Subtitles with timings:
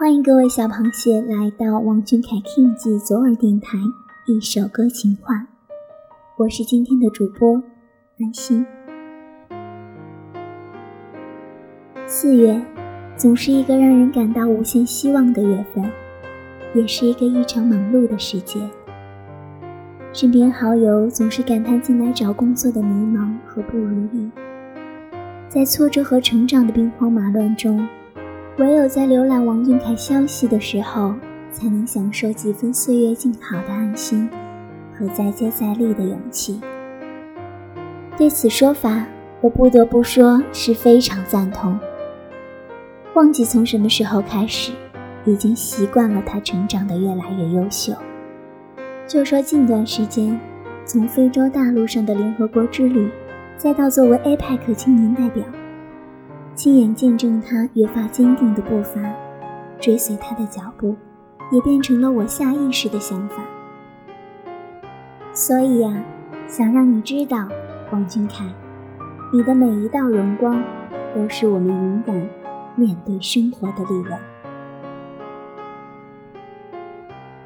[0.00, 3.76] 欢迎各位小螃蟹来到王俊凯 King 记左耳电台，
[4.24, 5.46] 一首歌情话，
[6.38, 7.62] 我是今天的主播
[8.18, 8.64] 安心。
[12.06, 12.58] 四月，
[13.14, 15.84] 总是一个让人感到无限希望的月份，
[16.74, 18.58] 也是一个异常忙碌的时节。
[20.14, 24.30] 身边好友总是感叹进来找工作的迷茫和不如意，
[25.46, 27.86] 在挫折和成长的兵荒马乱中，
[28.60, 31.14] 唯有在浏览王俊凯消息的时候，
[31.50, 34.28] 才能享受几分岁月静好的安心
[34.92, 36.60] 和再接再厉的勇气。
[38.18, 39.06] 对此说法，
[39.40, 41.80] 我不得不说是非常赞同。
[43.14, 44.72] 忘记从什么时候开始，
[45.24, 47.94] 已经习惯了他成长的越来越优秀。
[49.06, 50.38] 就说近段时间，
[50.84, 53.10] 从非洲大陆上的联合国之旅，
[53.56, 55.46] 再到作为 APEC 青年代表，
[56.62, 59.00] 亲眼见证他越发坚定的步伐，
[59.80, 60.94] 追随他的脚步，
[61.50, 63.36] 也变成了我下意识的想法。
[65.32, 66.04] 所以呀，
[66.46, 67.48] 想让你知道，
[67.90, 68.44] 王俊凯，
[69.32, 70.62] 你的每一道荣光，
[71.14, 72.28] 都是我们勇敢。
[72.76, 74.20] 面对生活的力量。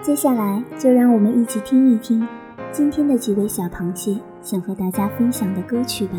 [0.00, 2.24] 接下来，就让我们一起听一听
[2.70, 6.14] 今天的几位小螃蟹想和大家分享的歌曲吧。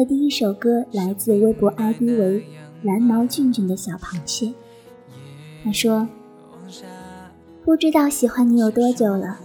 [0.00, 2.42] 的第一首歌来自微博 ID 为
[2.82, 4.50] 蓝毛俊俊的小螃蟹。
[5.62, 6.08] 他说
[7.62, 9.38] ：“不知道喜欢你有多久了，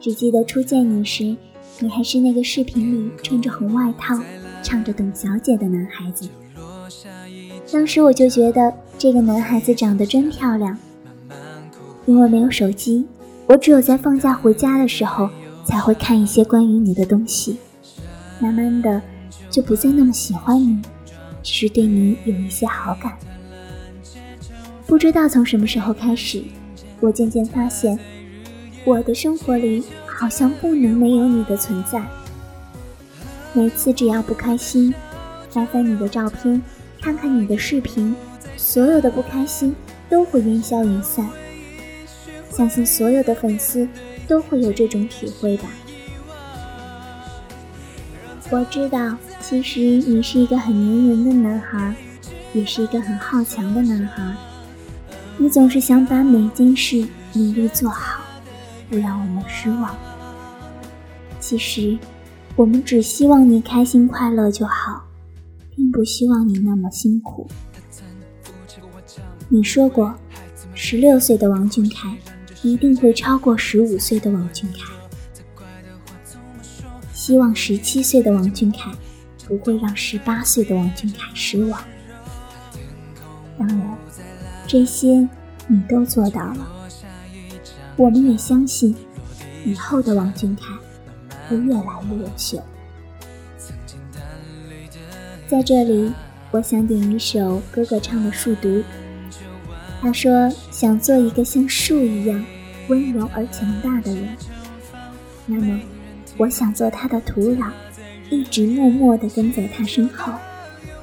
[0.00, 1.36] 只记得初见你时，
[1.78, 4.18] 你还是那个视频里穿着红外套、
[4.60, 6.28] 唱着《董小姐》的男孩子。
[7.70, 10.76] 当时我就觉得这个男孩子长得真漂亮。
[12.06, 13.06] 因为没有手机，
[13.46, 15.30] 我只有在放假回家的时候
[15.64, 17.58] 才会看一些关于你的东西。
[18.40, 19.00] 慢慢的。”
[19.52, 20.80] 就不再那么喜欢你，
[21.42, 23.12] 只是对你有一些好感。
[24.86, 26.42] 不知道从什么时候开始，
[27.00, 27.98] 我渐渐发现，
[28.84, 32.02] 我的生活里好像不能没有你的存在。
[33.52, 34.94] 每次只要不开心，
[35.50, 36.62] 翻翻你的照片，
[36.98, 38.16] 看看你的视频，
[38.56, 39.76] 所有的不开心
[40.08, 41.28] 都会烟消云散。
[42.50, 43.86] 相信所有的粉丝
[44.26, 45.64] 都会有这种体会吧。
[48.50, 49.14] 我知道。
[49.52, 51.94] 其实你是一个很粘人的男孩，
[52.54, 54.34] 也是一个很好强的男孩。
[55.36, 58.22] 你总是想把每件事努力做好，
[58.88, 59.94] 不让我们失望。
[61.38, 61.98] 其实，
[62.56, 65.04] 我们只希望你开心快乐就好，
[65.76, 67.46] 并不希望你那么辛苦。
[69.50, 70.14] 你说过，
[70.72, 72.16] 十六岁的王俊凯
[72.62, 74.90] 一定会超过十五岁的王俊凯。
[77.12, 78.90] 希望十七岁的王俊凯。
[79.46, 81.82] 不会让十八岁的王俊凯失望。
[83.58, 83.98] 当然，
[84.66, 85.28] 这些
[85.66, 86.66] 你都做到了。
[87.96, 88.96] 我们也相信，
[89.64, 90.66] 以后的王俊凯
[91.48, 92.62] 会越来越优秀。
[95.46, 96.10] 在这里，
[96.50, 98.68] 我想点一首哥哥唱的《树读》。
[100.00, 102.44] 他说想做一个像树一样
[102.88, 104.36] 温柔而强大的人。
[105.44, 105.78] 那么，
[106.38, 107.70] 我想做他的土壤。
[108.32, 110.32] 一直默默地跟在他身后，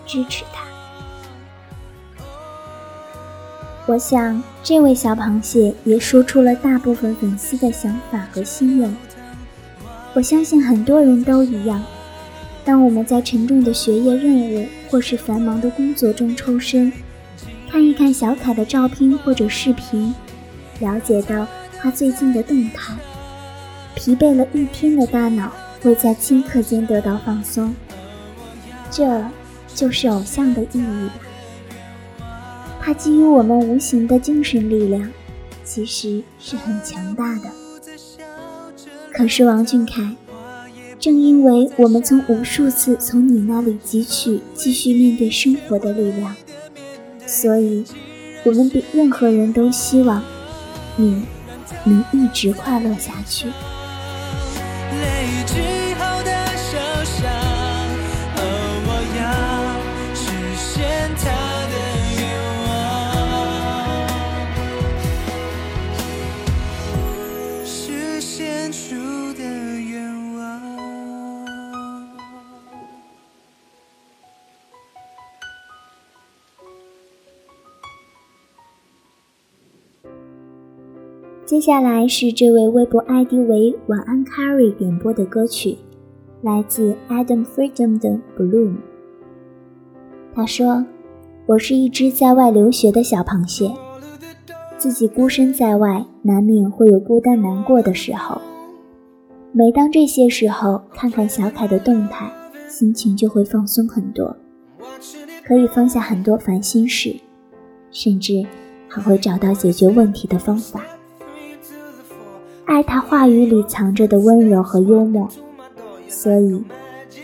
[0.04, 0.64] 支持他。
[3.86, 8.98] 我想，这位小螃蟹也说出了大部分粉丝的想法和心愿。
[10.16, 11.84] 我相信很多人都一样。
[12.66, 16.92] 当我们在沉重的学业任务或是繁忙的工作中抽身，
[17.70, 20.16] 看一看小凯的照片或者视频，
[20.80, 21.46] 了解到
[21.80, 22.96] 他最近的动态，
[23.94, 27.74] 疲惫了一天的大脑会在顷刻间得到放松。
[28.92, 29.24] 这
[29.74, 32.26] 就是偶像的意义吧。
[32.82, 35.12] 它给予我们无形的精神力量，
[35.64, 37.52] 其实是很强大的。
[39.14, 40.16] 可是王俊凯，
[41.00, 46.36] 正因为我们曾无数次从你那里汲取继续面对生活的力量，
[47.26, 47.86] 所以
[48.44, 50.24] 我们比任何人都希望
[50.96, 51.24] 你
[51.84, 53.48] 能一直快乐下去。
[54.92, 55.89] 泪一
[81.50, 85.76] 接下来是这位微博 ID 为晚安 Carry 点播的歌曲，
[86.44, 88.76] 来自 Adam Freedom 的 Bloom。
[90.36, 90.86] 他说
[91.50, 93.72] ：“我是一只在外留学的小螃蟹，
[94.78, 98.40] 自己孤身在外，难免会有孤单难过的时候。
[99.52, 102.32] 每当这些时候，看看小凯的动态，
[102.68, 104.36] 心情就会放松很多，
[105.44, 107.16] 可以放下很多烦心事，
[107.90, 108.46] 甚至
[108.88, 110.84] 还会找到解决问题的方法。”
[112.70, 115.28] 爱他话语里藏着的温柔和幽默，
[116.08, 116.64] 所以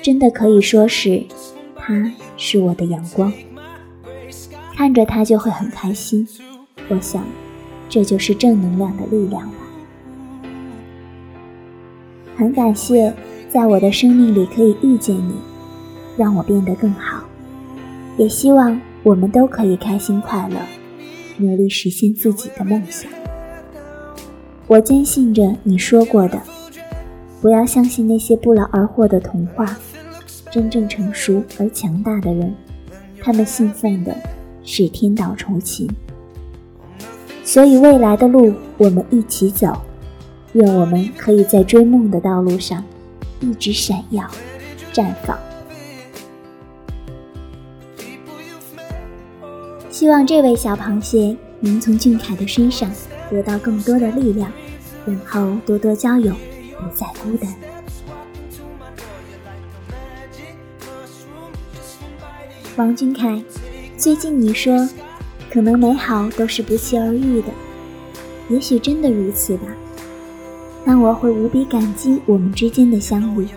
[0.02, 1.24] 真的可以说是，
[1.76, 3.32] 他是我的阳光。
[4.74, 6.28] 看着他就会很开心，
[6.90, 7.24] 我想，
[7.88, 9.58] 这就是正能量的力量吧。
[12.36, 13.14] 很感谢
[13.48, 15.36] 在我的生命里可以遇见你，
[16.18, 17.24] 让我变得更好。
[18.18, 20.58] 也希望我们都可以开心快乐，
[21.38, 23.12] 努力实现自己的梦想。
[24.68, 26.42] 我坚信着你说过的，
[27.42, 29.78] 不要相信那些不劳而获的童话。
[30.52, 32.56] 真正成熟而强大的人，
[33.22, 34.16] 他们信奉的
[34.64, 35.88] 是天道酬勤。
[37.44, 39.82] 所以未来的路，我们一起走。
[40.54, 42.82] 愿我们可以在追梦的道路上
[43.42, 44.24] 一直闪耀、
[44.94, 45.38] 绽放。
[49.90, 52.90] 希望这位小螃蟹能从俊凯的身上。
[53.36, 54.50] 得到更多的力量，
[55.06, 56.34] 然后多多交友，
[56.80, 57.54] 不再孤单。
[62.78, 63.44] 王俊凯，
[63.98, 64.88] 最近你说，
[65.52, 67.48] 可能美好都是不期而遇的，
[68.50, 69.68] 也许真的如此吧。
[70.86, 73.48] 但我会无比感激我们之间的相遇，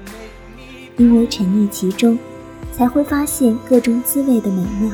[0.97, 2.19] 因为沉溺其中，
[2.73, 4.91] 才会发现各种滋味的美妙。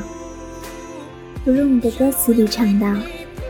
[1.43, 2.87] 不如你的歌词里唱到。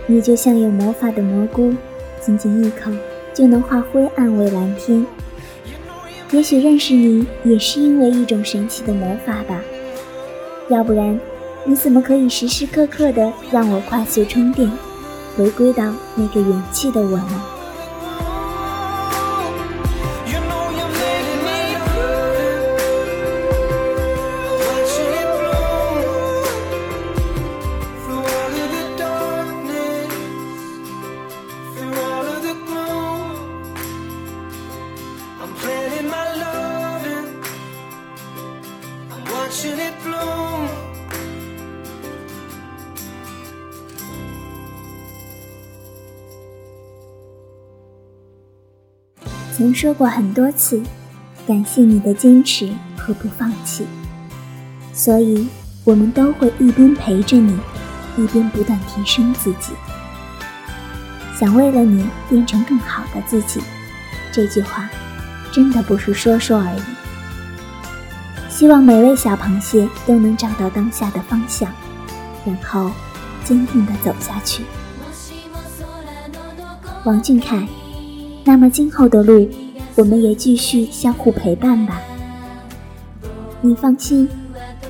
[0.07, 1.73] 你就像有魔法的蘑菇，
[2.21, 2.91] 仅仅一口
[3.33, 5.05] 就能化灰暗为蓝天。
[6.31, 9.61] 也许认识你也是因为一种神奇的魔法吧，
[10.69, 11.19] 要不然
[11.63, 14.71] 你怎么可以时时刻刻的让我快速充电，
[15.37, 17.54] 回归到那个元气的我呢？
[49.65, 50.79] 曾说过很多次，
[51.47, 53.83] 感谢你的坚持和不放弃，
[54.93, 55.47] 所以
[55.83, 57.57] 我们都会一边陪着你，
[58.15, 59.71] 一边不断提升自己，
[61.35, 63.59] 想为了你变成更好的自己。
[64.31, 64.87] 这句话
[65.51, 66.81] 真的不是说说而已。
[68.47, 71.71] 希望每位小螃蟹都能找到当下的方向，
[72.45, 72.91] 然后
[73.43, 74.63] 坚定地走下去。
[77.03, 77.67] 王俊凯。
[78.47, 79.49] 那么今后的路，
[79.95, 81.99] 我们也继续相互陪伴吧。
[83.59, 84.29] 你放心，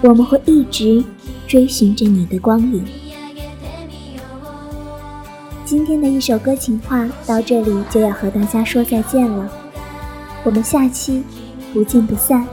[0.01, 1.01] 我们会一直
[1.47, 2.83] 追寻着你的光影。
[5.63, 9.49] 今天的一首歌情话到这里就要和大家说再见了，
[10.43, 11.23] 我们下期
[11.73, 12.45] 不见不散。